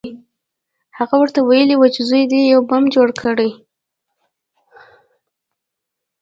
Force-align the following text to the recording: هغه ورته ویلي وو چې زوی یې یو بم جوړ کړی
هغه 0.97 1.15
ورته 1.21 1.39
ویلي 1.43 1.75
وو 1.77 1.87
چې 1.95 2.01
زوی 2.09 2.23
یې 2.31 2.39
یو 2.53 2.61
بم 2.69 2.83
جوړ 2.95 3.07
کړی 3.21 3.49